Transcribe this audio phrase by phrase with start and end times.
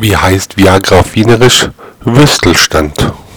[0.00, 1.68] Wie heißt Viagra auf Wienerisch?
[2.02, 3.12] Würstelstand.